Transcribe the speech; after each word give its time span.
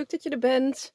Leuk 0.00 0.10
dat 0.10 0.22
je 0.22 0.30
er 0.30 0.38
bent. 0.38 0.94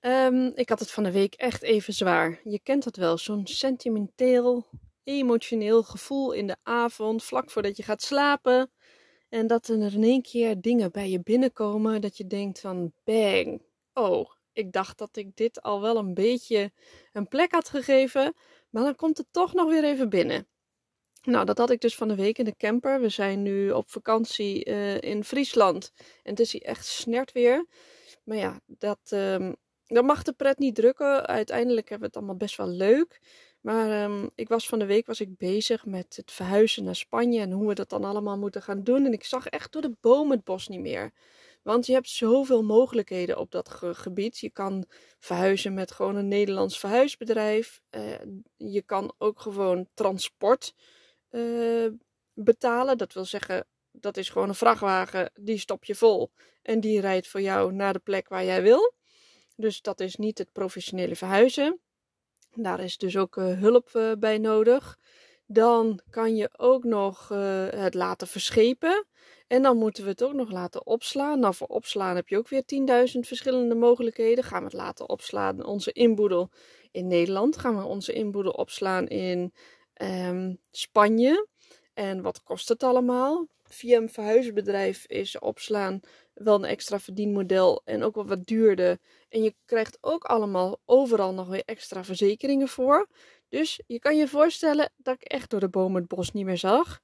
Ehm, 0.00 0.50
ik 0.54 0.68
had 0.68 0.78
het 0.78 0.90
van 0.90 1.04
de 1.04 1.12
week 1.12 1.34
echt 1.34 1.62
even 1.62 1.92
zwaar. 1.92 2.40
Je 2.44 2.60
kent 2.62 2.84
dat 2.84 2.96
wel, 2.96 3.18
zo'n 3.18 3.46
sentimenteel, 3.46 4.66
emotioneel 5.04 5.82
gevoel 5.82 6.32
in 6.32 6.46
de 6.46 6.56
avond, 6.62 7.24
vlak 7.24 7.50
voordat 7.50 7.76
je 7.76 7.82
gaat 7.82 8.02
slapen. 8.02 8.70
En 9.28 9.46
dat 9.46 9.68
er 9.68 9.92
in 9.94 10.02
één 10.02 10.22
keer 10.22 10.60
dingen 10.60 10.92
bij 10.92 11.10
je 11.10 11.20
binnenkomen 11.20 12.00
dat 12.00 12.16
je 12.16 12.26
denkt 12.26 12.60
van 12.60 12.92
bang, 13.04 13.62
oh, 13.92 14.30
ik 14.52 14.72
dacht 14.72 14.98
dat 14.98 15.16
ik 15.16 15.36
dit 15.36 15.62
al 15.62 15.80
wel 15.80 15.96
een 15.96 16.14
beetje 16.14 16.72
een 17.12 17.28
plek 17.28 17.52
had 17.52 17.68
gegeven, 17.68 18.34
maar 18.70 18.82
dan 18.82 18.96
komt 18.96 19.18
het 19.18 19.26
toch 19.30 19.54
nog 19.54 19.70
weer 19.70 19.84
even 19.84 20.08
binnen. 20.08 20.48
Nou, 21.22 21.44
dat 21.44 21.58
had 21.58 21.70
ik 21.70 21.80
dus 21.80 21.94
van 21.94 22.08
de 22.08 22.14
week 22.14 22.38
in 22.38 22.44
de 22.44 22.56
camper. 22.56 23.00
We 23.00 23.08
zijn 23.08 23.42
nu 23.42 23.70
op 23.70 23.90
vakantie 23.90 24.68
uh, 24.68 25.00
in 25.00 25.24
Friesland. 25.24 25.92
En 25.96 26.30
het 26.30 26.40
is 26.40 26.52
hier 26.52 26.62
echt 26.62 26.86
snert 26.86 27.32
weer. 27.32 27.66
Maar 28.24 28.36
ja, 28.36 28.60
dat, 28.66 29.10
um, 29.10 29.56
dat 29.86 30.04
mag 30.04 30.22
de 30.22 30.32
pret 30.32 30.58
niet 30.58 30.74
drukken. 30.74 31.26
Uiteindelijk 31.26 31.88
hebben 31.88 31.98
we 32.00 32.06
het 32.06 32.16
allemaal 32.16 32.36
best 32.36 32.56
wel 32.56 32.68
leuk. 32.68 33.20
Maar 33.60 34.04
um, 34.04 34.30
ik 34.34 34.48
was 34.48 34.68
van 34.68 34.78
de 34.78 34.86
week 34.86 35.06
was 35.06 35.20
ik 35.20 35.36
bezig 35.36 35.86
met 35.86 36.16
het 36.16 36.32
verhuizen 36.32 36.84
naar 36.84 36.96
Spanje. 36.96 37.40
En 37.40 37.50
hoe 37.50 37.68
we 37.68 37.74
dat 37.74 37.88
dan 37.88 38.04
allemaal 38.04 38.38
moeten 38.38 38.62
gaan 38.62 38.82
doen. 38.82 39.06
En 39.06 39.12
ik 39.12 39.24
zag 39.24 39.46
echt 39.46 39.72
door 39.72 39.82
de 39.82 39.96
boom 40.00 40.30
het 40.30 40.44
bos 40.44 40.68
niet 40.68 40.80
meer. 40.80 41.12
Want 41.62 41.86
je 41.86 41.92
hebt 41.92 42.08
zoveel 42.08 42.62
mogelijkheden 42.62 43.38
op 43.38 43.50
dat 43.50 43.68
ge 43.70 43.94
gebied. 43.94 44.38
Je 44.38 44.50
kan 44.50 44.84
verhuizen 45.18 45.74
met 45.74 45.92
gewoon 45.92 46.16
een 46.16 46.28
Nederlands 46.28 46.78
verhuisbedrijf. 46.78 47.80
Uh, 47.90 48.14
je 48.56 48.82
kan 48.82 49.14
ook 49.18 49.40
gewoon 49.40 49.88
transport 49.94 50.74
uh, 51.30 51.90
betalen. 52.34 52.98
Dat 52.98 53.12
wil 53.12 53.24
zeggen, 53.24 53.66
dat 54.00 54.16
is 54.16 54.28
gewoon 54.28 54.48
een 54.48 54.54
vrachtwagen, 54.54 55.30
die 55.34 55.58
stop 55.58 55.84
je 55.84 55.94
vol. 55.94 56.32
En 56.62 56.80
die 56.80 57.00
rijdt 57.00 57.28
voor 57.28 57.40
jou 57.40 57.72
naar 57.72 57.92
de 57.92 57.98
plek 57.98 58.28
waar 58.28 58.44
jij 58.44 58.62
wil. 58.62 58.94
Dus 59.56 59.80
dat 59.80 60.00
is 60.00 60.16
niet 60.16 60.38
het 60.38 60.52
professionele 60.52 61.16
verhuizen. 61.16 61.80
Daar 62.54 62.80
is 62.80 62.96
dus 62.96 63.16
ook 63.16 63.36
uh, 63.36 63.60
hulp 63.60 63.90
uh, 63.94 64.12
bij 64.18 64.38
nodig. 64.38 64.98
Dan 65.46 66.00
kan 66.10 66.36
je 66.36 66.50
ook 66.56 66.84
nog 66.84 67.30
uh, 67.30 67.66
het 67.68 67.94
laten 67.94 68.26
verschepen. 68.26 69.06
En 69.46 69.62
dan 69.62 69.76
moeten 69.76 70.04
we 70.04 70.10
het 70.10 70.22
ook 70.22 70.32
nog 70.32 70.50
laten 70.50 70.86
opslaan. 70.86 71.38
Nou, 71.38 71.54
voor 71.54 71.66
opslaan 71.66 72.16
heb 72.16 72.28
je 72.28 72.38
ook 72.38 72.48
weer 72.48 72.62
10.000 73.14 73.18
verschillende 73.20 73.74
mogelijkheden. 73.74 74.44
Gaan 74.44 74.58
we 74.58 74.64
het 74.64 74.72
laten 74.72 75.08
opslaan, 75.08 75.64
onze 75.64 75.92
inboedel 75.92 76.50
in 76.90 77.06
Nederland? 77.06 77.56
Gaan 77.56 77.76
we 77.76 77.84
onze 77.84 78.12
inboedel 78.12 78.52
opslaan 78.52 79.06
in 79.06 79.52
um, 80.02 80.58
Spanje? 80.70 81.48
En 81.94 82.22
wat 82.22 82.42
kost 82.42 82.68
het 82.68 82.82
allemaal? 82.82 83.46
Via 83.62 83.96
een 83.96 84.10
verhuisbedrijf 84.10 85.06
is 85.06 85.38
opslaan 85.38 86.00
wel 86.34 86.54
een 86.54 86.64
extra 86.64 87.00
verdienmodel 87.00 87.82
en 87.84 88.02
ook 88.02 88.14
wel 88.14 88.26
wat 88.26 88.44
duurder. 88.44 88.98
En 89.28 89.42
je 89.42 89.54
krijgt 89.64 89.98
ook 90.00 90.24
allemaal 90.24 90.80
overal 90.84 91.34
nog 91.34 91.48
weer 91.48 91.62
extra 91.64 92.04
verzekeringen 92.04 92.68
voor. 92.68 93.08
Dus 93.48 93.80
je 93.86 93.98
kan 93.98 94.16
je 94.16 94.28
voorstellen 94.28 94.92
dat 94.96 95.14
ik 95.14 95.22
echt 95.22 95.50
door 95.50 95.60
de 95.60 95.68
bomen 95.68 96.00
het 96.00 96.08
bos 96.08 96.32
niet 96.32 96.44
meer 96.44 96.58
zag. 96.58 97.00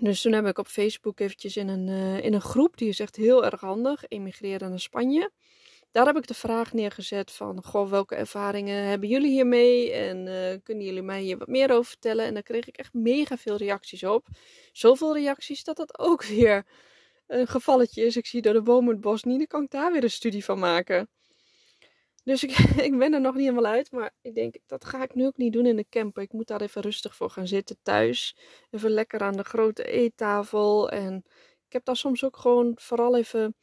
Dus 0.00 0.20
toen 0.20 0.32
heb 0.32 0.46
ik 0.46 0.58
op 0.58 0.66
Facebook 0.66 1.20
eventjes 1.20 1.56
in 1.56 1.68
een, 1.68 1.88
uh, 1.88 2.24
in 2.24 2.34
een 2.34 2.40
groep, 2.40 2.76
die 2.76 2.88
is 2.88 3.00
echt 3.00 3.16
heel 3.16 3.44
erg 3.44 3.60
handig, 3.60 4.04
emigreren 4.08 4.70
naar 4.70 4.80
Spanje. 4.80 5.30
Daar 5.98 6.06
heb 6.06 6.16
ik 6.16 6.26
de 6.26 6.34
vraag 6.34 6.72
neergezet 6.72 7.32
van, 7.32 7.64
goh, 7.64 7.90
welke 7.90 8.14
ervaringen 8.14 8.84
hebben 8.84 9.08
jullie 9.08 9.30
hiermee? 9.30 9.92
En 9.92 10.26
uh, 10.26 10.56
kunnen 10.62 10.84
jullie 10.84 11.02
mij 11.02 11.20
hier 11.20 11.38
wat 11.38 11.48
meer 11.48 11.70
over 11.70 11.84
vertellen? 11.84 12.24
En 12.24 12.34
daar 12.34 12.42
kreeg 12.42 12.68
ik 12.68 12.76
echt 12.76 12.92
mega 12.92 13.36
veel 13.36 13.56
reacties 13.56 14.04
op. 14.04 14.26
Zoveel 14.72 15.14
reacties 15.14 15.64
dat 15.64 15.76
dat 15.76 15.98
ook 15.98 16.24
weer 16.34 16.66
een 17.26 17.46
gevalletje 17.46 18.04
is. 18.04 18.16
Ik 18.16 18.26
zie 18.26 18.42
door 18.42 18.52
de 18.52 18.62
bomen 18.62 18.92
het 18.92 19.00
bos 19.00 19.22
niet, 19.22 19.38
dan 19.38 19.46
kan 19.46 19.62
ik 19.62 19.70
daar 19.70 19.92
weer 19.92 20.02
een 20.02 20.10
studie 20.10 20.44
van 20.44 20.58
maken. 20.58 21.08
Dus 22.24 22.42
ik, 22.42 22.50
ik 22.88 22.98
ben 22.98 23.14
er 23.14 23.20
nog 23.20 23.34
niet 23.34 23.48
helemaal 23.48 23.72
uit. 23.72 23.90
Maar 23.90 24.10
ik 24.22 24.34
denk, 24.34 24.56
dat 24.66 24.84
ga 24.84 25.02
ik 25.02 25.14
nu 25.14 25.26
ook 25.26 25.36
niet 25.36 25.52
doen 25.52 25.66
in 25.66 25.76
de 25.76 25.86
camper. 25.90 26.22
Ik 26.22 26.32
moet 26.32 26.46
daar 26.46 26.60
even 26.60 26.82
rustig 26.82 27.14
voor 27.16 27.30
gaan 27.30 27.46
zitten 27.46 27.78
thuis. 27.82 28.36
Even 28.70 28.90
lekker 28.90 29.20
aan 29.20 29.36
de 29.36 29.44
grote 29.44 29.84
eettafel. 29.84 30.90
En 30.90 31.24
ik 31.66 31.72
heb 31.72 31.84
daar 31.84 31.96
soms 31.96 32.24
ook 32.24 32.36
gewoon 32.36 32.72
vooral 32.76 33.16
even 33.16 33.54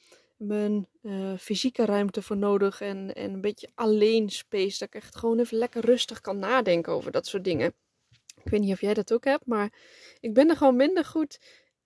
mijn 0.47 0.87
uh, 1.01 1.37
fysieke 1.37 1.85
ruimte 1.85 2.21
voor 2.21 2.37
nodig. 2.37 2.81
En, 2.81 3.13
en 3.13 3.33
een 3.33 3.41
beetje 3.41 3.69
alleen 3.75 4.29
space. 4.29 4.79
Dat 4.79 4.87
ik 4.87 4.95
echt 4.95 5.15
gewoon 5.15 5.39
even 5.39 5.57
lekker 5.57 5.85
rustig 5.85 6.21
kan 6.21 6.39
nadenken 6.39 6.93
over 6.93 7.11
dat 7.11 7.27
soort 7.27 7.43
dingen. 7.43 7.73
Ik 8.43 8.51
weet 8.51 8.59
niet 8.61 8.73
of 8.73 8.81
jij 8.81 8.93
dat 8.93 9.13
ook 9.13 9.25
hebt. 9.25 9.45
Maar 9.45 9.73
ik 10.19 10.33
ben 10.33 10.49
er 10.49 10.57
gewoon 10.57 10.75
minder 10.75 11.05
goed 11.05 11.39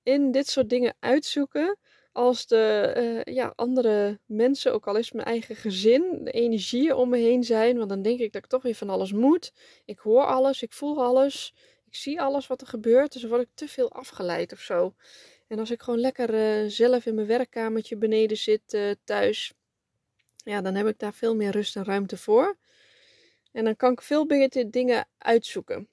in 0.04 0.32
dit 0.32 0.48
soort 0.48 0.70
dingen 0.70 0.96
uitzoeken 1.00 1.78
als 2.12 2.48
de 2.48 2.94
uh, 3.26 3.34
ja, 3.36 3.54
andere 3.56 4.20
mensen, 4.26 4.74
ook 4.74 4.88
al 4.88 4.96
is 4.96 5.12
mijn 5.12 5.28
eigen 5.28 5.56
gezin, 5.56 6.20
de 6.24 6.32
energieën 6.32 6.94
om 6.94 7.10
me 7.10 7.18
heen 7.18 7.44
zijn. 7.44 7.78
Want 7.78 7.90
dan 7.90 8.02
denk 8.02 8.20
ik 8.20 8.32
dat 8.32 8.44
ik 8.44 8.50
toch 8.50 8.64
weer 8.64 8.76
van 8.76 8.90
alles 8.90 9.12
moet. 9.12 9.54
Ik 9.86 10.00
hoor 10.00 10.26
alles, 10.26 10.62
ik 10.62 10.74
voel 10.74 11.04
alles, 11.04 11.54
ik 11.86 11.96
zie 11.96 12.22
alles 12.22 12.48
wat 12.48 12.62
er 12.62 12.68
gebeurt. 12.68 13.12
Dus 13.12 13.22
dan 13.22 13.30
word 13.30 13.42
ik 13.42 13.50
te 13.54 13.68
veel 13.68 13.92
afgeleid 13.92 14.52
of 14.52 14.60
zo. 14.60 14.94
En 15.50 15.60
als 15.60 15.72
ik 15.72 15.82
gewoon 15.82 16.00
lekker 16.00 16.34
uh, 16.34 16.70
zelf 16.70 17.06
in 17.06 17.16
mijn 17.16 17.28
werkkamertje 17.28 17.98
beneden 17.98 18.38
zit 18.38 18.74
uh, 18.74 18.92
thuis, 19.04 19.54
ja, 20.36 20.62
dan 20.62 20.76
heb 20.76 20.88
ik 20.88 21.00
daar 21.00 21.14
veel 21.14 21.36
meer 21.36 21.52
rust 21.52 21.76
en 21.76 21.84
ruimte 21.84 22.18
voor. 22.18 22.58
En 23.52 23.64
dan 23.64 23.76
kan 23.76 23.92
ik 23.92 24.02
veel 24.02 24.26
beter 24.26 24.72
dingen 24.72 25.08
uitzoeken. 25.18 25.90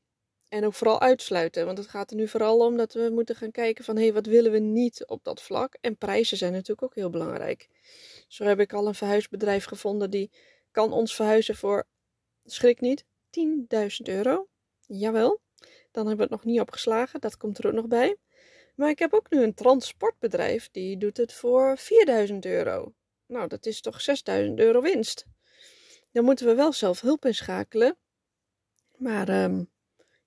En 0.49 0.65
ook 0.65 0.75
vooral 0.75 1.01
uitsluiten. 1.01 1.67
Want 1.67 1.79
het 1.79 1.89
gaat 1.89 2.11
er 2.11 2.17
nu 2.17 2.29
vooral 2.29 2.59
om 2.59 2.77
dat 2.77 2.93
we 2.93 3.11
moeten 3.13 3.37
gaan 3.37 3.51
kijken 3.51 3.85
van 3.85 3.97
hé, 3.97 4.03
hey, 4.03 4.13
wat 4.13 4.27
willen 4.27 4.53
we 4.53 4.59
niet 4.59 5.07
op 5.07 5.25
dat 5.25 5.43
vlak. 5.43 5.77
En 5.81 5.97
prijzen 5.97 6.37
zijn 6.37 6.53
natuurlijk 6.53 6.83
ook 6.83 6.95
heel 6.95 7.11
belangrijk. 7.11 7.69
Zo 8.29 8.45
heb 8.45 8.61
ik 8.61 8.73
al 8.73 8.87
een 8.87 8.95
verhuisbedrijf 8.95 9.65
gevonden 9.65 10.11
die 10.11 10.31
kan 10.71 10.93
ons 10.93 11.15
verhuizen 11.15 11.57
voor, 11.57 11.87
schrik 12.45 12.81
niet, 12.81 13.05
10.000 13.31 13.87
euro. 14.03 14.49
Jawel, 14.87 15.41
dan 15.91 16.07
hebben 16.07 16.17
we 16.17 16.23
het 16.23 16.31
nog 16.31 16.45
niet 16.45 16.61
opgeslagen. 16.61 17.21
Dat 17.21 17.37
komt 17.37 17.59
er 17.59 17.67
ook 17.67 17.73
nog 17.73 17.87
bij. 17.87 18.17
Maar 18.77 18.89
ik 18.89 18.99
heb 18.99 19.13
ook 19.15 19.31
nu 19.31 19.43
een 19.43 19.55
transportbedrijf 19.55 20.69
die 20.71 20.97
doet 20.97 21.17
het 21.17 21.33
voor 21.33 21.79
4.000 22.29 22.35
euro. 22.41 22.95
Nou, 23.27 23.49
dat 23.49 23.67
is 23.67 23.81
toch 23.81 24.01
6.000 24.01 24.55
euro 24.55 24.81
winst. 24.81 25.27
Dan 26.13 26.25
moeten 26.25 26.47
we 26.47 26.55
wel 26.55 26.73
zelf 26.73 27.01
hulp 27.01 27.25
inschakelen. 27.25 27.97
Maar 28.97 29.45
um, 29.45 29.71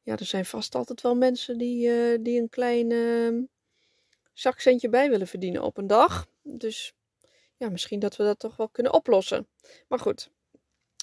ja, 0.01 0.17
er 0.17 0.25
zijn 0.25 0.45
vast 0.45 0.75
altijd 0.75 1.01
wel 1.01 1.15
mensen 1.15 1.57
die, 1.57 1.87
uh, 1.87 2.17
die 2.21 2.41
een 2.41 2.49
klein 2.49 2.91
uh, 2.91 3.43
zakcentje 4.33 4.89
bij 4.89 5.09
willen 5.09 5.27
verdienen 5.27 5.63
op 5.63 5.77
een 5.77 5.87
dag. 5.87 6.27
Dus 6.41 6.93
ja, 7.57 7.69
misschien 7.69 7.99
dat 7.99 8.15
we 8.15 8.23
dat 8.23 8.39
toch 8.39 8.55
wel 8.55 8.69
kunnen 8.69 8.93
oplossen. 8.93 9.47
Maar 9.87 9.99
goed, 9.99 10.31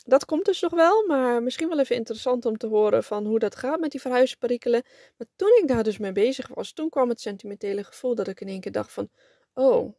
dat 0.06 0.24
komt 0.24 0.44
dus 0.44 0.60
nog 0.60 0.72
wel. 0.72 1.06
Maar 1.06 1.42
misschien 1.42 1.68
wel 1.68 1.78
even 1.78 1.96
interessant 1.96 2.46
om 2.46 2.56
te 2.56 2.66
horen 2.66 3.04
van 3.04 3.26
hoe 3.26 3.38
dat 3.38 3.56
gaat 3.56 3.80
met 3.80 3.90
die 3.90 4.00
verhuisperikelen. 4.00 4.82
Maar 5.16 5.26
toen 5.36 5.58
ik 5.62 5.68
daar 5.68 5.82
dus 5.82 5.98
mee 5.98 6.12
bezig 6.12 6.48
was, 6.48 6.72
toen 6.72 6.88
kwam 6.88 7.08
het 7.08 7.20
sentimentele 7.20 7.84
gevoel 7.84 8.14
dat 8.14 8.28
ik 8.28 8.40
in 8.40 8.48
één 8.48 8.60
keer 8.60 8.72
dacht 8.72 8.92
van... 8.92 9.08
Oh, 9.54 9.94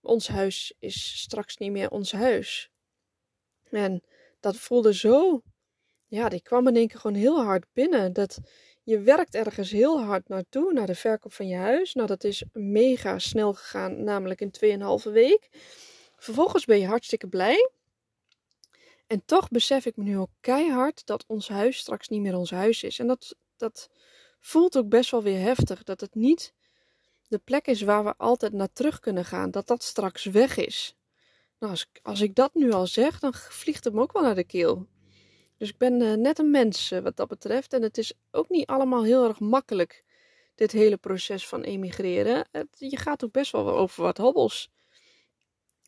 ons 0.00 0.28
huis 0.28 0.74
is 0.78 1.20
straks 1.20 1.56
niet 1.56 1.70
meer 1.70 1.90
ons 1.90 2.12
huis. 2.12 2.70
En 3.70 4.02
dat 4.40 4.56
voelde 4.56 4.94
zo 4.94 5.42
ja, 6.10 6.28
die 6.28 6.42
kwam 6.42 6.68
in 6.68 6.76
één 6.76 6.88
keer 6.88 7.00
gewoon 7.00 7.16
heel 7.16 7.44
hard 7.44 7.66
binnen. 7.72 8.12
Dat 8.12 8.38
je 8.82 9.00
werkt 9.00 9.34
ergens 9.34 9.70
heel 9.70 10.02
hard 10.02 10.28
naartoe, 10.28 10.72
naar 10.72 10.86
de 10.86 10.94
verkoop 10.94 11.32
van 11.32 11.48
je 11.48 11.56
huis. 11.56 11.94
Nou, 11.94 12.06
dat 12.06 12.24
is 12.24 12.44
mega 12.52 13.18
snel 13.18 13.54
gegaan, 13.54 14.04
namelijk 14.04 14.40
in 14.40 14.78
2,5 15.06 15.12
week. 15.12 15.48
Vervolgens 16.16 16.64
ben 16.64 16.78
je 16.78 16.86
hartstikke 16.86 17.28
blij. 17.28 17.70
En 19.10 19.24
toch 19.24 19.48
besef 19.48 19.86
ik 19.86 19.96
me 19.96 20.04
nu 20.04 20.18
ook 20.18 20.30
keihard 20.40 21.06
dat 21.06 21.24
ons 21.26 21.48
huis 21.48 21.78
straks 21.78 22.08
niet 22.08 22.20
meer 22.20 22.36
ons 22.36 22.50
huis 22.50 22.82
is. 22.82 22.98
En 22.98 23.06
dat, 23.06 23.36
dat 23.56 23.90
voelt 24.40 24.76
ook 24.76 24.88
best 24.88 25.10
wel 25.10 25.22
weer 25.22 25.40
heftig. 25.40 25.82
Dat 25.82 26.00
het 26.00 26.14
niet 26.14 26.54
de 27.28 27.38
plek 27.38 27.66
is 27.66 27.82
waar 27.82 28.04
we 28.04 28.14
altijd 28.16 28.52
naar 28.52 28.72
terug 28.72 29.00
kunnen 29.00 29.24
gaan. 29.24 29.50
Dat 29.50 29.66
dat 29.66 29.82
straks 29.82 30.24
weg 30.24 30.56
is. 30.56 30.96
Nou, 31.58 31.72
als, 31.72 31.90
als 32.02 32.20
ik 32.20 32.34
dat 32.34 32.54
nu 32.54 32.72
al 32.72 32.86
zeg, 32.86 33.18
dan 33.18 33.34
vliegt 33.34 33.84
het 33.84 33.94
me 33.94 34.00
ook 34.00 34.12
wel 34.12 34.22
naar 34.22 34.34
de 34.34 34.44
keel. 34.44 34.86
Dus 35.56 35.68
ik 35.68 35.78
ben 35.78 36.00
uh, 36.00 36.14
net 36.14 36.38
een 36.38 36.50
mens 36.50 36.92
uh, 36.92 36.98
wat 36.98 37.16
dat 37.16 37.28
betreft. 37.28 37.72
En 37.72 37.82
het 37.82 37.98
is 37.98 38.12
ook 38.30 38.48
niet 38.48 38.66
allemaal 38.66 39.04
heel 39.04 39.28
erg 39.28 39.40
makkelijk, 39.40 40.04
dit 40.54 40.72
hele 40.72 40.96
proces 40.96 41.48
van 41.48 41.62
emigreren. 41.62 42.48
Je 42.70 42.96
gaat 42.96 43.24
ook 43.24 43.32
best 43.32 43.52
wel 43.52 43.70
over 43.70 44.02
wat 44.02 44.18
hobbels. 44.18 44.70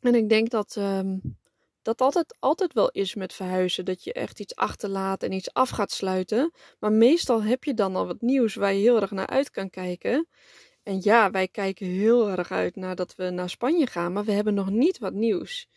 En 0.00 0.14
ik 0.14 0.28
denk 0.28 0.50
dat 0.50 0.76
ehm, 0.76 1.16
dat 1.82 2.00
altijd, 2.00 2.36
altijd 2.38 2.72
wel 2.72 2.90
is 2.90 3.14
met 3.14 3.32
verhuizen. 3.32 3.84
Dat 3.84 4.04
je 4.04 4.12
echt 4.12 4.40
iets 4.40 4.54
achterlaat 4.54 5.22
en 5.22 5.32
iets 5.32 5.52
af 5.52 5.70
gaat 5.70 5.92
sluiten. 5.92 6.52
Maar 6.78 6.92
meestal 6.92 7.42
heb 7.42 7.64
je 7.64 7.74
dan 7.74 7.96
al 7.96 8.06
wat 8.06 8.20
nieuws 8.20 8.54
waar 8.54 8.72
je 8.72 8.80
heel 8.80 9.00
erg 9.00 9.10
naar 9.10 9.26
uit 9.26 9.50
kan 9.50 9.70
kijken. 9.70 10.28
En 10.82 10.98
ja, 11.02 11.30
wij 11.30 11.48
kijken 11.48 11.86
heel 11.86 12.30
erg 12.30 12.50
uit 12.50 12.76
naar 12.76 12.96
dat 12.96 13.14
we 13.14 13.30
naar 13.30 13.50
Spanje 13.50 13.86
gaan. 13.86 14.12
Maar 14.12 14.24
we 14.24 14.32
hebben 14.32 14.54
nog 14.54 14.70
niet 14.70 14.98
wat 14.98 15.12
nieuws. 15.12 15.68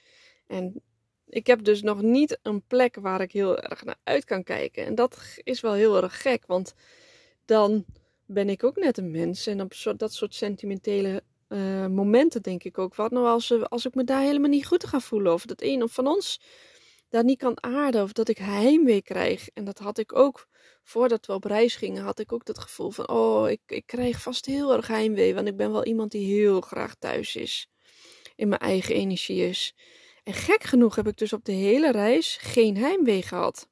En 0.47 0.81
ik 1.27 1.47
heb 1.47 1.63
dus 1.63 1.81
nog 1.81 2.01
niet 2.01 2.39
een 2.41 2.61
plek 2.67 2.95
waar 2.95 3.21
ik 3.21 3.31
heel 3.31 3.59
erg 3.59 3.83
naar 3.83 3.99
uit 4.03 4.25
kan 4.25 4.43
kijken. 4.43 4.85
En 4.85 4.95
dat 4.95 5.37
is 5.43 5.61
wel 5.61 5.73
heel 5.73 6.01
erg 6.01 6.21
gek. 6.21 6.45
Want 6.45 6.73
dan 7.45 7.85
ben 8.25 8.49
ik 8.49 8.63
ook 8.63 8.75
net 8.75 8.97
een 8.97 9.11
mens. 9.11 9.47
En 9.47 9.61
op 9.61 9.73
dat 9.97 10.13
soort 10.13 10.35
sentimentele 10.35 11.23
uh, 11.49 11.87
momenten 11.87 12.41
denk 12.41 12.63
ik 12.63 12.77
ook. 12.77 12.95
Wat 12.95 13.11
nou 13.11 13.27
als, 13.27 13.61
als 13.61 13.85
ik 13.85 13.95
me 13.95 14.03
daar 14.03 14.21
helemaal 14.21 14.49
niet 14.49 14.65
goed 14.65 14.85
ga 14.85 14.99
voelen? 14.99 15.33
Of 15.33 15.45
dat 15.45 15.61
een 15.61 15.83
of 15.83 15.91
van 15.91 16.07
ons 16.07 16.39
daar 17.09 17.23
niet 17.23 17.37
kan 17.37 17.63
aarden. 17.63 18.03
Of 18.03 18.11
dat 18.11 18.29
ik 18.29 18.37
heimwee 18.37 19.01
krijg. 19.01 19.49
En 19.53 19.63
dat 19.63 19.79
had 19.79 19.97
ik 19.97 20.15
ook 20.15 20.47
voordat 20.83 21.25
we 21.25 21.33
op 21.33 21.43
reis 21.43 21.75
gingen. 21.75 22.03
Had 22.03 22.19
ik 22.19 22.31
ook 22.31 22.45
dat 22.45 22.59
gevoel 22.59 22.91
van: 22.91 23.09
oh, 23.09 23.49
ik, 23.49 23.61
ik 23.65 23.85
krijg 23.85 24.21
vast 24.21 24.45
heel 24.45 24.73
erg 24.73 24.87
heimwee. 24.87 25.35
Want 25.35 25.47
ik 25.47 25.57
ben 25.57 25.71
wel 25.71 25.85
iemand 25.85 26.11
die 26.11 26.25
heel 26.25 26.61
graag 26.61 26.95
thuis 26.95 27.35
is. 27.35 27.69
In 28.35 28.47
mijn 28.47 28.61
eigen 28.61 28.95
energie 28.95 29.47
is. 29.47 29.75
En 30.23 30.33
gek 30.33 30.63
genoeg 30.63 30.95
heb 30.95 31.07
ik 31.07 31.17
dus 31.17 31.33
op 31.33 31.45
de 31.45 31.51
hele 31.51 31.91
reis 31.91 32.37
geen 32.41 32.77
heimwee 32.77 33.21
gehad. 33.21 33.67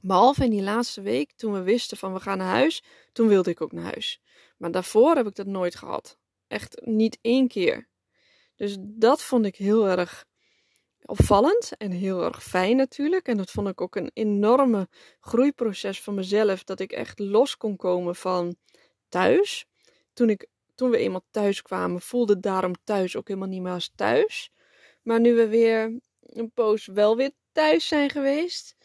Behalve 0.00 0.44
in 0.44 0.50
die 0.50 0.62
laatste 0.62 1.00
week, 1.00 1.32
toen 1.32 1.52
we 1.52 1.62
wisten 1.62 1.96
van 1.96 2.12
we 2.12 2.20
gaan 2.20 2.38
naar 2.38 2.54
huis, 2.54 2.82
toen 3.12 3.28
wilde 3.28 3.50
ik 3.50 3.60
ook 3.60 3.72
naar 3.72 3.84
huis. 3.84 4.20
Maar 4.56 4.70
daarvoor 4.70 5.14
heb 5.16 5.26
ik 5.26 5.34
dat 5.34 5.46
nooit 5.46 5.74
gehad. 5.74 6.18
Echt 6.52 6.80
niet 6.84 7.18
één 7.20 7.48
keer. 7.48 7.88
Dus 8.56 8.76
dat 8.80 9.22
vond 9.22 9.46
ik 9.46 9.56
heel 9.56 9.88
erg 9.88 10.24
opvallend 11.04 11.72
en 11.78 11.90
heel 11.90 12.24
erg 12.24 12.44
fijn 12.44 12.76
natuurlijk. 12.76 13.28
En 13.28 13.36
dat 13.36 13.50
vond 13.50 13.68
ik 13.68 13.80
ook 13.80 13.96
een 13.96 14.10
enorme 14.14 14.88
groeiproces 15.20 16.00
van 16.02 16.14
mezelf. 16.14 16.64
Dat 16.64 16.80
ik 16.80 16.92
echt 16.92 17.18
los 17.18 17.56
kon 17.56 17.76
komen 17.76 18.16
van 18.16 18.56
thuis. 19.08 19.66
Toen, 20.12 20.30
ik, 20.30 20.46
toen 20.74 20.90
we 20.90 20.96
eenmaal 20.96 21.24
thuis 21.30 21.62
kwamen, 21.62 22.00
voelde 22.00 22.40
daarom 22.40 22.74
thuis 22.84 23.16
ook 23.16 23.28
helemaal 23.28 23.48
niet 23.48 23.62
meer 23.62 23.72
als 23.72 23.92
thuis. 23.94 24.52
Maar 25.02 25.20
nu 25.20 25.34
we 25.34 25.48
weer 25.48 26.00
een 26.20 26.50
poos 26.50 26.86
wel 26.86 27.16
weer 27.16 27.30
thuis 27.52 27.88
zijn 27.88 28.10
geweest, 28.10 28.76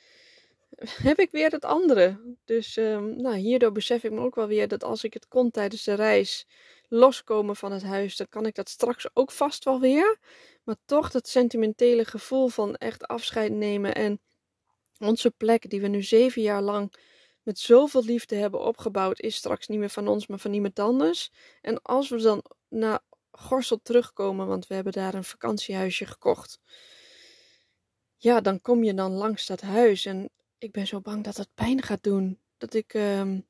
heb 1.10 1.20
ik 1.20 1.32
weer 1.32 1.52
het 1.52 1.66
andere. 1.66 2.36
Dus 2.46 2.78
um, 2.78 3.22
nou, 3.22 3.36
hierdoor 3.36 3.72
besef 3.72 4.04
ik 4.04 4.12
me 4.12 4.20
ook 4.20 4.36
wel 4.36 4.48
weer 4.48 4.68
dat 4.68 4.84
als 4.84 5.04
ik 5.04 5.14
het 5.14 5.28
kon 5.28 5.52
tijdens 5.52 5.84
de 5.84 5.94
reis 5.94 6.48
loskomen 6.88 7.56
van 7.56 7.72
het 7.72 7.84
huis, 7.84 8.16
dan 8.16 8.30
kan 8.30 8.46
ik 8.46 8.56
dat 8.56 8.70
straks 8.70 9.08
ook 9.14 9.32
vast 9.32 9.64
wel 9.64 9.80
weer. 9.80 10.20
Maar 10.64 10.76
toch 10.86 11.12
dat 11.12 11.28
sentimentele 11.28 12.06
gevoel 12.06 12.48
van 12.48 12.76
echt 12.76 13.08
afscheid 13.08 13.52
nemen 13.52 13.96
en 13.96 14.22
onze 15.00 15.32
plek 15.32 15.70
die 15.70 15.82
we 15.82 15.88
nu 15.88 16.04
zeven 16.04 16.42
jaar 16.42 16.62
lang 16.62 16.94
met 17.42 17.60
zoveel 17.60 18.04
liefde 18.04 18.36
hebben 18.36 18.62
opgebouwd, 18.62 19.20
is 19.20 19.36
straks 19.36 19.68
niet 19.68 19.80
meer 19.80 19.90
van 19.90 20.08
ons, 20.08 20.28
maar 20.28 20.40
van 20.40 20.54
iemand 20.54 20.80
anders. 20.80 21.32
En 21.62 21.82
als 21.82 22.10
we 22.10 22.22
dan 22.22 22.44
naar 22.68 23.00
Gorsel 23.32 23.80
terugkomen, 23.82 24.48
want 24.48 24.68
we 24.68 24.76
hebben 24.76 24.94
daar 24.94 25.14
een 25.14 25.24
vakantiehuisje 25.24 26.06
gekocht. 26.06 26.60
Ja, 28.18 28.42
dan 28.42 28.62
kom 28.62 28.84
je 28.84 28.94
dan 28.94 29.12
langs 29.12 29.46
dat 29.46 29.62
huis 29.62 30.06
en 30.06 30.30
ik 30.58 30.72
ben 30.72 30.88
zo 30.88 31.02
bang 31.02 31.24
dat 31.24 31.38
het 31.38 31.50
pijn 31.54 31.82
gaat 31.82 32.04
doen. 32.04 32.40
Dat 32.58 32.74
ik, 32.74 32.94
um, 32.94 33.48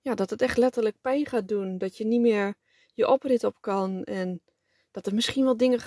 ja, 0.00 0.14
dat 0.14 0.30
het 0.30 0.42
echt 0.42 0.56
letterlijk 0.56 0.96
pijn 1.00 1.26
gaat 1.26 1.48
doen. 1.48 1.78
Dat 1.78 1.96
je 1.96 2.04
niet 2.04 2.20
meer 2.20 2.54
je 2.94 3.08
oprit 3.08 3.44
op 3.44 3.56
kan 3.60 4.04
en 4.04 4.42
dat 4.90 5.06
er 5.06 5.14
misschien 5.14 5.44
wel 5.44 5.56
dingen 5.56 5.80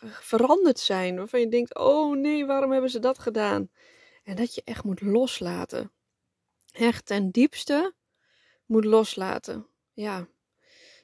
veranderd 0.00 0.78
zijn 0.78 1.16
waarvan 1.16 1.40
je 1.40 1.48
denkt: 1.48 1.78
oh 1.78 2.16
nee, 2.16 2.46
waarom 2.46 2.72
hebben 2.72 2.90
ze 2.90 2.98
dat 2.98 3.18
gedaan? 3.18 3.70
En 4.22 4.36
dat 4.36 4.54
je 4.54 4.62
echt 4.64 4.84
moet 4.84 5.00
loslaten. 5.00 5.92
Echt 6.72 7.06
ten 7.06 7.30
diepste 7.30 7.94
moet 8.66 8.84
loslaten. 8.84 9.66
Ja, 9.92 10.28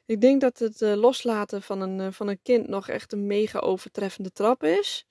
ik 0.07 0.21
denk 0.21 0.41
dat 0.41 0.59
het 0.59 0.81
uh, 0.81 0.95
loslaten 0.95 1.63
van 1.63 1.81
een, 1.81 1.99
uh, 1.99 2.13
van 2.13 2.29
een 2.29 2.43
kind 2.43 2.69
nog 2.69 2.89
echt 2.89 3.13
een 3.13 3.27
mega 3.27 3.59
overtreffende 3.59 4.33
trap 4.33 4.63
is. 4.63 5.07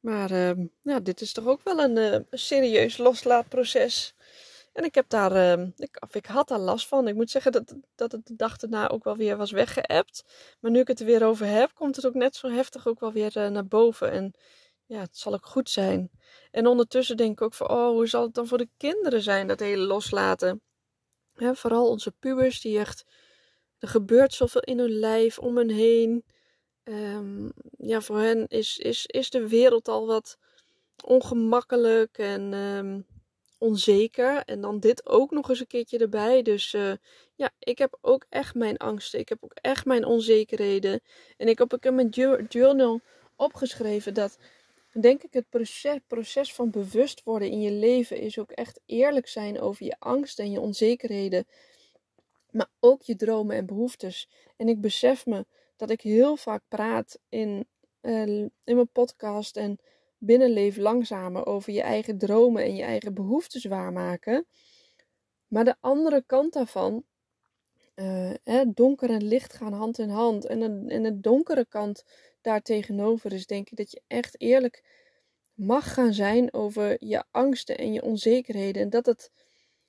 Maar 0.00 0.30
uh, 0.30 0.96
dit 1.02 1.20
is 1.20 1.32
toch 1.32 1.46
ook 1.46 1.62
wel 1.62 1.78
een, 1.78 1.96
uh, 1.96 2.16
serieus 2.30 2.96
loslaatproces. 2.96 4.13
En 4.74 4.84
ik 4.84 4.94
heb 4.94 5.08
daar, 5.08 5.32
ehm, 5.32 5.70
ik, 5.76 6.02
ik 6.12 6.26
had 6.26 6.48
daar 6.48 6.58
last 6.58 6.88
van. 6.88 7.08
Ik 7.08 7.14
moet 7.14 7.30
zeggen 7.30 7.52
dat, 7.52 7.74
dat 7.94 8.12
het 8.12 8.26
de 8.26 8.36
dag 8.36 8.56
erna 8.56 8.88
ook 8.88 9.04
wel 9.04 9.16
weer 9.16 9.36
was 9.36 9.50
weggeëpt. 9.50 10.24
Maar 10.60 10.70
nu 10.70 10.80
ik 10.80 10.88
het 10.88 11.00
er 11.00 11.06
weer 11.06 11.24
over 11.24 11.46
heb, 11.46 11.74
komt 11.74 11.96
het 11.96 12.06
ook 12.06 12.14
net 12.14 12.36
zo 12.36 12.48
heftig 12.48 12.86
ook 12.86 13.00
wel 13.00 13.12
weer 13.12 13.50
naar 13.50 13.66
boven. 13.66 14.10
En 14.10 14.32
ja, 14.86 15.00
het 15.00 15.18
zal 15.18 15.34
ook 15.34 15.46
goed 15.46 15.70
zijn. 15.70 16.10
En 16.50 16.66
ondertussen 16.66 17.16
denk 17.16 17.32
ik 17.32 17.42
ook 17.42 17.54
van, 17.54 17.68
oh, 17.68 17.88
hoe 17.88 18.08
zal 18.08 18.22
het 18.22 18.34
dan 18.34 18.46
voor 18.46 18.58
de 18.58 18.68
kinderen 18.76 19.22
zijn, 19.22 19.46
dat 19.46 19.60
hele 19.60 19.84
loslaten? 19.84 20.62
vooral 21.36 21.88
onze 21.88 22.12
pubers 22.12 22.60
die 22.60 22.78
echt 22.78 23.04
er 23.78 23.88
gebeurt 23.88 24.34
zoveel 24.34 24.60
in 24.60 24.78
hun 24.78 24.98
lijf, 24.98 25.38
om 25.38 25.56
hen 25.56 25.70
heen. 25.70 26.24
Um, 26.84 27.52
ja, 27.78 28.00
voor 28.00 28.18
hen 28.18 28.46
is, 28.48 28.78
is, 28.78 29.06
is 29.06 29.30
de 29.30 29.48
wereld 29.48 29.88
al 29.88 30.06
wat 30.06 30.38
ongemakkelijk 31.04 32.18
en 32.18 32.52
um, 32.52 33.06
onzeker. 33.64 34.42
En 34.44 34.60
dan 34.60 34.80
dit 34.80 35.06
ook 35.06 35.30
nog 35.30 35.48
eens 35.48 35.60
een 35.60 35.66
keertje 35.66 35.98
erbij. 35.98 36.42
Dus 36.42 36.72
uh, 36.72 36.92
ja, 37.34 37.50
ik 37.58 37.78
heb 37.78 37.98
ook 38.00 38.26
echt 38.28 38.54
mijn 38.54 38.76
angsten. 38.76 39.20
Ik 39.20 39.28
heb 39.28 39.38
ook 39.40 39.54
echt 39.54 39.84
mijn 39.84 40.04
onzekerheden. 40.04 41.00
En 41.36 41.48
ik 41.48 41.58
heb 41.58 41.74
ook 41.74 41.84
in 41.84 41.94
mijn 41.94 42.08
journal 42.48 43.00
opgeschreven 43.36 44.14
dat, 44.14 44.38
denk 44.92 45.22
ik, 45.22 45.32
het 45.32 45.48
proces, 45.48 45.98
proces 46.06 46.54
van 46.54 46.70
bewust 46.70 47.22
worden 47.24 47.50
in 47.50 47.60
je 47.60 47.72
leven 47.72 48.18
is 48.18 48.38
ook 48.38 48.50
echt 48.50 48.80
eerlijk 48.86 49.28
zijn 49.28 49.60
over 49.60 49.84
je 49.84 49.96
angsten 49.98 50.44
en 50.44 50.50
je 50.50 50.60
onzekerheden 50.60 51.46
maar 52.54 52.70
ook 52.80 53.02
je 53.02 53.16
dromen 53.16 53.56
en 53.56 53.66
behoeftes. 53.66 54.28
En 54.56 54.68
ik 54.68 54.80
besef 54.80 55.26
me 55.26 55.46
dat 55.76 55.90
ik 55.90 56.00
heel 56.00 56.36
vaak 56.36 56.62
praat 56.68 57.18
in, 57.28 57.68
uh, 58.02 58.38
in 58.38 58.50
mijn 58.64 58.88
podcast 58.92 59.56
en 59.56 59.78
binnenleef 60.24 60.76
langzamer 60.76 61.46
over 61.46 61.72
je 61.72 61.82
eigen 61.82 62.18
dromen 62.18 62.62
en 62.62 62.76
je 62.76 62.82
eigen 62.82 63.14
behoeftes 63.14 63.64
waarmaken. 63.64 64.46
Maar 65.46 65.64
de 65.64 65.76
andere 65.80 66.22
kant 66.26 66.52
daarvan, 66.52 67.04
uh, 67.94 68.34
hè, 68.44 68.72
donker 68.72 69.10
en 69.10 69.24
licht 69.24 69.52
gaan 69.52 69.72
hand 69.72 69.98
in 69.98 70.08
hand. 70.08 70.46
En, 70.46 70.60
de, 70.60 70.94
en 70.94 71.02
de 71.02 71.20
donkere 71.20 71.66
kant 71.66 72.04
daartegenover 72.40 73.32
is 73.32 73.46
denk 73.46 73.70
ik 73.70 73.76
dat 73.76 73.90
je 73.90 74.02
echt 74.06 74.40
eerlijk 74.40 74.84
mag 75.54 75.94
gaan 75.94 76.12
zijn 76.14 76.52
over 76.52 76.96
je 76.98 77.24
angsten 77.30 77.78
en 77.78 77.92
je 77.92 78.02
onzekerheden. 78.02 78.82
En 78.82 78.90
dat 78.90 79.06
het 79.06 79.30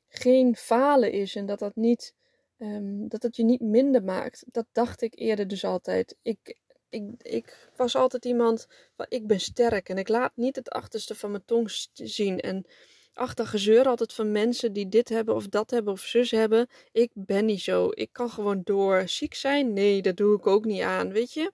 geen 0.08 0.56
falen 0.56 1.12
is 1.12 1.36
en 1.36 1.46
dat 1.46 1.60
dat 1.60 1.76
niet 1.76 2.14
Um, 2.58 3.08
dat 3.08 3.24
het 3.24 3.36
je 3.36 3.44
niet 3.44 3.62
minder 3.62 4.04
maakt. 4.04 4.44
Dat 4.52 4.66
dacht 4.72 5.02
ik 5.02 5.20
eerder 5.20 5.48
dus 5.48 5.64
altijd. 5.64 6.18
Ik, 6.22 6.58
ik, 6.96 7.04
ik 7.22 7.70
was 7.76 7.96
altijd 7.96 8.26
iemand 8.26 8.68
van 8.96 9.06
ik 9.10 9.28
ben 9.28 9.40
sterk 9.40 9.90
en 9.90 9.98
ik 9.98 10.08
laat 10.08 10.32
niet 10.36 10.56
het 10.56 10.70
achterste 10.70 11.16
van 11.16 11.32
mijn 11.32 11.46
tong 11.46 11.72
zien. 11.94 12.40
En 12.40 12.66
achter 13.14 13.48
gezeur 13.48 13.86
altijd 13.86 14.14
van 14.14 14.32
mensen 14.32 14.74
die 14.74 14.90
dit 14.90 15.10
hebben 15.10 15.36
of 15.36 15.48
dat 15.48 15.72
hebben 15.72 15.94
of 15.94 16.02
zus 16.02 16.32
hebben. 16.32 16.68
Ik 16.92 17.12
ben 17.14 17.46
niet 17.46 17.62
zo. 17.62 17.90
Ik 17.94 18.10
kan 18.12 18.30
gewoon 18.30 18.62
door. 18.64 19.08
Ziek 19.08 19.34
zijn? 19.34 19.74
Nee, 19.74 20.02
dat 20.02 20.18
doe 20.18 20.38
ik 20.38 20.48
ook 20.48 20.66
niet 20.66 20.82
aan, 20.82 21.12
weet 21.12 21.34
je. 21.34 21.52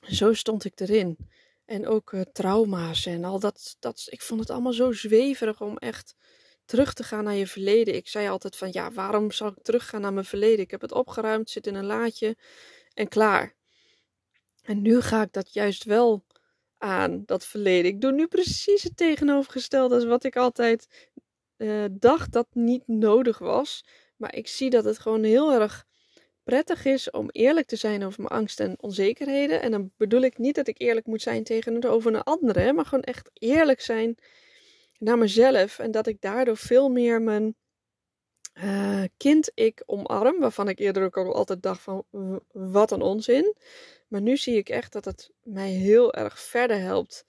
Zo 0.00 0.32
stond 0.32 0.64
ik 0.64 0.80
erin. 0.80 1.16
En 1.64 1.86
ook 1.86 2.12
uh, 2.12 2.20
trauma's 2.20 3.06
en 3.06 3.24
al 3.24 3.40
dat, 3.40 3.76
dat. 3.78 4.06
Ik 4.10 4.22
vond 4.22 4.40
het 4.40 4.50
allemaal 4.50 4.72
zo 4.72 4.92
zweverig 4.92 5.60
om 5.60 5.76
echt 5.76 6.14
terug 6.64 6.92
te 6.92 7.02
gaan 7.02 7.24
naar 7.24 7.34
je 7.34 7.46
verleden. 7.46 7.94
Ik 7.94 8.08
zei 8.08 8.28
altijd 8.28 8.56
van 8.56 8.68
ja, 8.72 8.92
waarom 8.92 9.30
zal 9.30 9.48
ik 9.48 9.62
teruggaan 9.62 10.00
naar 10.00 10.12
mijn 10.12 10.24
verleden? 10.24 10.64
Ik 10.64 10.70
heb 10.70 10.80
het 10.80 10.92
opgeruimd, 10.92 11.50
zit 11.50 11.66
in 11.66 11.74
een 11.74 11.86
laadje 11.86 12.36
en 12.94 13.08
klaar. 13.08 13.55
En 14.66 14.82
nu 14.82 15.00
ga 15.00 15.22
ik 15.22 15.32
dat 15.32 15.52
juist 15.52 15.84
wel 15.84 16.24
aan, 16.78 17.22
dat 17.26 17.46
verleden. 17.46 17.90
Ik 17.90 18.00
doe 18.00 18.12
nu 18.12 18.26
precies 18.26 18.82
het 18.82 18.96
tegenovergestelde 18.96 19.94
als 19.94 20.04
wat 20.04 20.24
ik 20.24 20.36
altijd 20.36 21.10
uh, 21.56 21.84
dacht 21.90 22.32
dat 22.32 22.46
niet 22.52 22.86
nodig 22.86 23.38
was. 23.38 23.84
Maar 24.16 24.34
ik 24.34 24.48
zie 24.48 24.70
dat 24.70 24.84
het 24.84 24.98
gewoon 24.98 25.22
heel 25.22 25.52
erg 25.52 25.84
prettig 26.42 26.84
is 26.84 27.10
om 27.10 27.30
eerlijk 27.30 27.66
te 27.66 27.76
zijn 27.76 28.04
over 28.04 28.22
mijn 28.22 28.40
angst 28.40 28.60
en 28.60 28.74
onzekerheden. 28.80 29.62
En 29.62 29.70
dan 29.70 29.92
bedoel 29.96 30.20
ik 30.20 30.38
niet 30.38 30.54
dat 30.54 30.68
ik 30.68 30.80
eerlijk 30.80 31.06
moet 31.06 31.22
zijn 31.22 31.44
tegenover 31.44 32.14
een 32.14 32.22
andere, 32.22 32.72
maar 32.72 32.84
gewoon 32.84 33.04
echt 33.04 33.30
eerlijk 33.32 33.80
zijn 33.80 34.18
naar 34.98 35.18
mezelf. 35.18 35.78
En 35.78 35.90
dat 35.90 36.06
ik 36.06 36.20
daardoor 36.20 36.56
veel 36.56 36.88
meer 36.88 37.22
mijn 37.22 37.56
uh, 38.54 39.04
kind 39.16 39.50
ik 39.54 39.82
omarm. 39.86 40.40
Waarvan 40.40 40.68
ik 40.68 40.78
eerder 40.78 41.04
ook 41.04 41.16
al 41.16 41.34
altijd 41.34 41.62
dacht 41.62 41.80
van 41.80 42.04
wat 42.52 42.90
een 42.90 43.02
onzin. 43.02 43.54
Maar 44.08 44.20
nu 44.20 44.36
zie 44.36 44.56
ik 44.56 44.68
echt 44.68 44.92
dat 44.92 45.04
het 45.04 45.30
mij 45.42 45.70
heel 45.70 46.14
erg 46.14 46.40
verder 46.40 46.78
helpt 46.78 47.24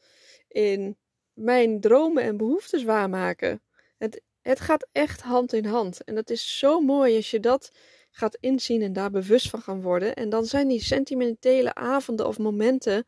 in 0.47 0.97
mijn 1.33 1.79
dromen 1.79 2.23
en 2.23 2.37
behoeftes 2.37 2.83
waarmaken. 2.83 3.61
Het, 3.97 4.21
het 4.41 4.59
gaat 4.59 4.87
echt 4.91 5.21
hand 5.21 5.53
in 5.53 5.65
hand. 5.65 6.03
En 6.03 6.15
dat 6.15 6.29
is 6.29 6.57
zo 6.57 6.79
mooi 6.79 7.15
als 7.15 7.31
je 7.31 7.39
dat 7.39 7.71
gaat 8.11 8.37
inzien 8.39 8.81
en 8.81 8.93
daar 8.93 9.11
bewust 9.11 9.49
van 9.49 9.61
gaan 9.61 9.81
worden. 9.81 10.15
En 10.15 10.29
dan 10.29 10.45
zijn 10.45 10.67
die 10.67 10.81
sentimentele 10.81 11.73
avonden 11.73 12.27
of 12.27 12.37
momenten 12.37 13.05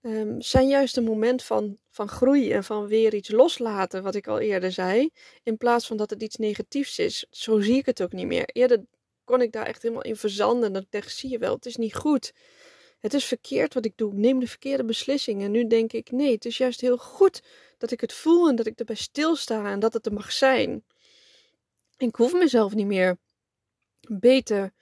um, 0.00 0.40
zijn 0.40 0.68
juist 0.68 0.96
een 0.96 1.04
moment 1.04 1.42
van, 1.42 1.78
van 1.90 2.08
groei 2.08 2.52
en 2.52 2.64
van 2.64 2.86
weer 2.86 3.14
iets 3.14 3.30
loslaten, 3.30 4.02
wat 4.02 4.14
ik 4.14 4.26
al 4.26 4.40
eerder 4.40 4.72
zei. 4.72 5.10
In 5.42 5.56
plaats 5.56 5.86
van 5.86 5.96
dat 5.96 6.10
het 6.10 6.22
iets 6.22 6.36
negatiefs 6.36 6.98
is. 6.98 7.26
Zo 7.30 7.60
zie 7.60 7.76
ik 7.76 7.86
het 7.86 8.02
ook 8.02 8.12
niet 8.12 8.26
meer. 8.26 8.48
Eerder 8.52 8.84
kon 9.24 9.40
ik 9.40 9.52
daar 9.52 9.66
echt 9.66 9.82
helemaal 9.82 10.04
in 10.04 10.16
verzanden. 10.16 10.66
En 10.66 10.72
dan 10.72 10.86
dacht 10.90 11.16
zie 11.16 11.30
je 11.30 11.38
wel, 11.38 11.54
het 11.54 11.66
is 11.66 11.76
niet 11.76 11.94
goed. 11.94 12.32
Het 13.00 13.14
is 13.14 13.24
verkeerd 13.24 13.74
wat 13.74 13.84
ik 13.84 13.96
doe. 13.96 14.12
Ik 14.12 14.18
neem 14.18 14.40
de 14.40 14.46
verkeerde 14.46 14.84
beslissingen. 14.84 15.44
En 15.44 15.50
nu 15.50 15.66
denk 15.66 15.92
ik, 15.92 16.10
nee, 16.10 16.32
het 16.32 16.44
is 16.44 16.58
juist 16.58 16.80
heel 16.80 16.96
goed 16.96 17.42
dat 17.78 17.90
ik 17.90 18.00
het 18.00 18.12
voel 18.12 18.48
en 18.48 18.56
dat 18.56 18.66
ik 18.66 18.78
erbij 18.78 18.94
stilsta 18.96 19.70
en 19.70 19.80
dat 19.80 19.92
het 19.92 20.06
er 20.06 20.12
mag 20.12 20.32
zijn. 20.32 20.84
Ik 21.96 22.14
hoef 22.14 22.32
mezelf 22.32 22.74
niet 22.74 22.86
meer 22.86 23.18
beter 24.08 24.72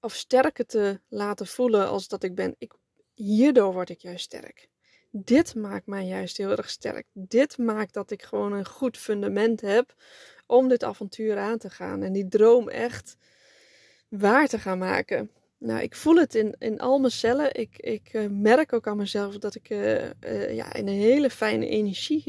of 0.00 0.14
sterker 0.14 0.66
te 0.66 1.00
laten 1.08 1.46
voelen 1.46 1.88
als 1.88 2.08
dat 2.08 2.22
ik 2.22 2.34
ben. 2.34 2.54
Ik, 2.58 2.72
hierdoor 3.14 3.72
word 3.72 3.90
ik 3.90 4.00
juist 4.00 4.24
sterk. 4.24 4.68
Dit 5.10 5.54
maakt 5.54 5.86
mij 5.86 6.06
juist 6.06 6.36
heel 6.36 6.50
erg 6.50 6.70
sterk. 6.70 7.06
Dit 7.12 7.58
maakt 7.58 7.94
dat 7.94 8.10
ik 8.10 8.22
gewoon 8.22 8.52
een 8.52 8.66
goed 8.66 8.98
fundament 8.98 9.60
heb 9.60 9.94
om 10.46 10.68
dit 10.68 10.84
avontuur 10.84 11.38
aan 11.38 11.58
te 11.58 11.70
gaan 11.70 12.02
en 12.02 12.12
die 12.12 12.28
droom 12.28 12.68
echt 12.68 13.16
waar 14.18 14.48
te 14.48 14.58
gaan 14.58 14.78
maken. 14.78 15.30
Nou, 15.58 15.80
ik 15.80 15.94
voel 15.94 16.16
het 16.16 16.34
in, 16.34 16.54
in 16.58 16.80
al 16.80 16.98
mijn 16.98 17.12
cellen. 17.12 17.54
Ik, 17.54 17.76
ik 17.76 18.12
uh, 18.12 18.26
merk 18.30 18.72
ook 18.72 18.86
aan 18.86 18.96
mezelf 18.96 19.38
dat 19.38 19.54
ik 19.54 19.70
uh, 19.70 20.04
uh, 20.04 20.54
ja, 20.54 20.74
in 20.74 20.88
een 20.88 20.94
hele 20.94 21.30
fijne 21.30 21.68
energie 21.68 22.22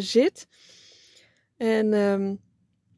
zit. 0.00 0.46
En 1.56 1.92
um, 1.92 2.40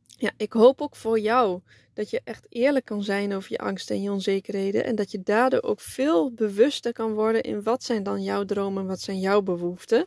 ja, 0.06 0.30
ik 0.36 0.52
hoop 0.52 0.80
ook 0.80 0.96
voor 0.96 1.18
jou 1.18 1.60
dat 1.94 2.10
je 2.10 2.20
echt 2.24 2.46
eerlijk 2.48 2.84
kan 2.84 3.02
zijn 3.02 3.34
over 3.34 3.52
je 3.52 3.58
angsten 3.58 3.96
en 3.96 4.02
je 4.02 4.10
onzekerheden. 4.10 4.84
En 4.84 4.94
dat 4.94 5.10
je 5.10 5.22
daardoor 5.22 5.62
ook 5.62 5.80
veel 5.80 6.32
bewuster 6.32 6.92
kan 6.92 7.12
worden 7.12 7.42
in 7.42 7.62
wat 7.62 7.82
zijn 7.82 8.02
dan 8.02 8.22
jouw 8.22 8.44
dromen 8.44 8.82
en 8.82 8.88
wat 8.88 9.00
zijn 9.00 9.18
jouw 9.18 9.42
behoeften. 9.42 10.06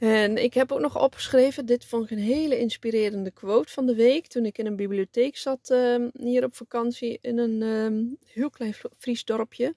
En 0.00 0.36
ik 0.42 0.54
heb 0.54 0.72
ook 0.72 0.80
nog 0.80 1.02
opgeschreven, 1.02 1.66
dit 1.66 1.84
vond 1.84 2.04
ik 2.04 2.10
een 2.10 2.24
hele 2.24 2.58
inspirerende 2.58 3.30
quote 3.30 3.72
van 3.72 3.86
de 3.86 3.94
week. 3.94 4.26
Toen 4.26 4.44
ik 4.44 4.58
in 4.58 4.66
een 4.66 4.76
bibliotheek 4.76 5.36
zat 5.36 5.70
uh, 5.70 6.06
hier 6.12 6.44
op 6.44 6.54
vakantie 6.54 7.18
in 7.20 7.38
een 7.38 7.60
uh, 7.60 8.16
heel 8.24 8.50
klein 8.50 8.74
Fries 8.98 9.24
dorpje. 9.24 9.74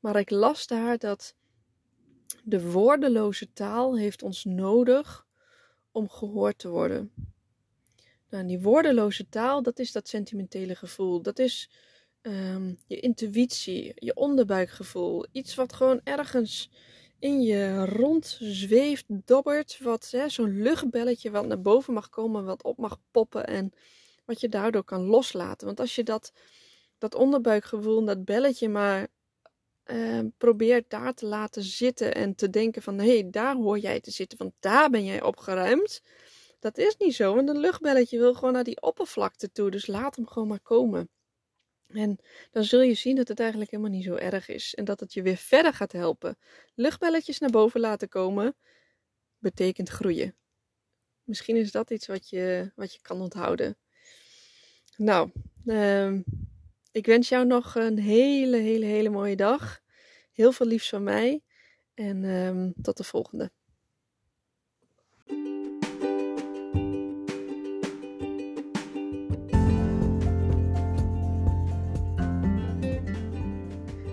Maar 0.00 0.16
ik 0.16 0.30
las 0.30 0.66
daar 0.66 0.98
dat 0.98 1.34
de 2.44 2.70
woordeloze 2.70 3.52
taal 3.52 3.96
heeft 3.96 4.22
ons 4.22 4.44
nodig 4.44 5.26
om 5.92 6.08
gehoord 6.08 6.58
te 6.58 6.68
worden. 6.68 7.12
Nou, 8.30 8.46
die 8.46 8.60
woordeloze 8.60 9.28
taal, 9.28 9.62
dat 9.62 9.78
is 9.78 9.92
dat 9.92 10.08
sentimentele 10.08 10.74
gevoel. 10.74 11.22
Dat 11.22 11.38
is 11.38 11.70
um, 12.22 12.78
je 12.86 13.00
intuïtie, 13.00 13.92
je 13.94 14.14
onderbuikgevoel. 14.14 15.26
Iets 15.32 15.54
wat 15.54 15.72
gewoon 15.72 16.00
ergens 16.04 16.70
in 17.22 17.42
je 17.42 17.86
rond 17.86 18.38
zweeft, 18.40 19.04
dobbert. 19.08 19.78
Wat 19.82 20.12
zo'n 20.26 20.62
luchtbelletje 20.62 21.30
wat 21.30 21.46
naar 21.46 21.60
boven 21.60 21.94
mag 21.94 22.08
komen, 22.08 22.44
wat 22.44 22.62
op 22.62 22.78
mag 22.78 22.98
poppen. 23.10 23.46
En 23.46 23.72
wat 24.24 24.40
je 24.40 24.48
daardoor 24.48 24.84
kan 24.84 25.02
loslaten. 25.02 25.66
Want 25.66 25.80
als 25.80 25.94
je 25.94 26.02
dat, 26.02 26.32
dat 26.98 27.14
onderbuikgevoel, 27.14 28.04
dat 28.04 28.24
belletje 28.24 28.68
maar 28.68 29.08
uh, 29.84 30.20
probeert 30.38 30.90
daar 30.90 31.14
te 31.14 31.26
laten 31.26 31.62
zitten. 31.62 32.14
En 32.14 32.34
te 32.34 32.50
denken 32.50 32.82
van, 32.82 32.98
hé, 32.98 33.18
hey, 33.18 33.30
daar 33.30 33.54
hoor 33.54 33.78
jij 33.78 34.00
te 34.00 34.10
zitten. 34.10 34.38
Want 34.38 34.52
daar 34.60 34.90
ben 34.90 35.04
jij 35.04 35.22
opgeruimd 35.22 36.02
dat 36.62 36.78
is 36.78 36.96
niet 36.96 37.14
zo, 37.14 37.34
want 37.34 37.48
een 37.48 37.58
luchtbelletje 37.58 38.18
wil 38.18 38.34
gewoon 38.34 38.52
naar 38.52 38.64
die 38.64 38.82
oppervlakte 38.82 39.52
toe. 39.52 39.70
Dus 39.70 39.86
laat 39.86 40.16
hem 40.16 40.26
gewoon 40.28 40.48
maar 40.48 40.60
komen. 40.60 41.08
En 41.94 42.18
dan 42.50 42.64
zul 42.64 42.80
je 42.80 42.94
zien 42.94 43.16
dat 43.16 43.28
het 43.28 43.40
eigenlijk 43.40 43.70
helemaal 43.70 43.92
niet 43.92 44.04
zo 44.04 44.14
erg 44.14 44.48
is. 44.48 44.74
En 44.74 44.84
dat 44.84 45.00
het 45.00 45.12
je 45.12 45.22
weer 45.22 45.36
verder 45.36 45.72
gaat 45.72 45.92
helpen. 45.92 46.38
Luchtbelletjes 46.74 47.38
naar 47.38 47.50
boven 47.50 47.80
laten 47.80 48.08
komen 48.08 48.56
betekent 49.38 49.88
groeien. 49.88 50.36
Misschien 51.24 51.56
is 51.56 51.70
dat 51.70 51.90
iets 51.90 52.06
wat 52.06 52.28
je, 52.28 52.72
wat 52.74 52.94
je 52.94 53.00
kan 53.00 53.20
onthouden. 53.20 53.76
Nou, 54.96 55.30
uh, 55.64 56.12
ik 56.92 57.06
wens 57.06 57.28
jou 57.28 57.46
nog 57.46 57.74
een 57.74 57.98
hele, 57.98 58.56
hele, 58.56 58.84
hele 58.84 59.08
mooie 59.08 59.36
dag. 59.36 59.80
Heel 60.32 60.52
veel 60.52 60.66
liefs 60.66 60.88
van 60.88 61.02
mij. 61.02 61.42
En 61.94 62.22
uh, 62.22 62.70
tot 62.82 62.96
de 62.96 63.04
volgende. 63.04 63.52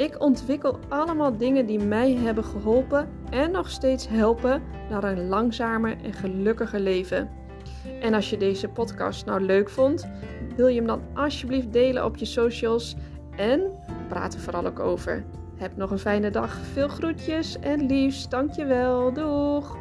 Ik 0.00 0.20
ontwikkel 0.20 0.78
allemaal 0.88 1.36
dingen 1.36 1.66
die 1.66 1.78
mij 1.78 2.14
hebben 2.14 2.44
geholpen 2.44 3.08
en 3.30 3.50
nog 3.50 3.70
steeds 3.70 4.08
helpen 4.08 4.62
naar 4.90 5.04
een 5.04 5.28
langzamer 5.28 5.96
en 6.04 6.12
gelukkiger 6.12 6.80
leven. 6.80 7.30
En 8.00 8.14
als 8.14 8.30
je 8.30 8.36
deze 8.36 8.68
podcast 8.68 9.26
nou 9.26 9.40
leuk 9.40 9.68
vond, 9.68 10.08
wil 10.56 10.66
je 10.66 10.76
hem 10.76 10.86
dan 10.86 11.02
alsjeblieft 11.14 11.72
delen 11.72 12.04
op 12.04 12.16
je 12.16 12.24
socials 12.24 12.96
en 13.36 13.60
praat 14.08 14.34
er 14.34 14.40
vooral 14.40 14.66
ook 14.66 14.80
over. 14.80 15.24
Heb 15.56 15.76
nog 15.76 15.90
een 15.90 15.98
fijne 15.98 16.30
dag, 16.30 16.56
veel 16.72 16.88
groetjes 16.88 17.58
en 17.58 17.86
liefst, 17.86 18.30
dankjewel, 18.30 19.12
doeg! 19.12 19.76